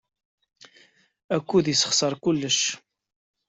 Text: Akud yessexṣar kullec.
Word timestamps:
Akud 1.35 1.65
yessexṣar 1.69 2.13
kullec. 2.23 2.59